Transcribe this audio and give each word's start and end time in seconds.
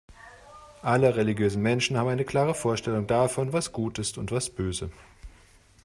Alle 0.81 1.15
religiösen 1.15 1.61
Menschen 1.61 1.95
haben 1.95 2.09
eine 2.09 2.25
klare 2.25 2.55
Vorstellung 2.55 3.05
davon, 3.05 3.53
was 3.53 3.71
gut 3.71 3.99
ist 3.99 4.17
und 4.17 4.31
was 4.31 4.49
böse. 4.49 4.89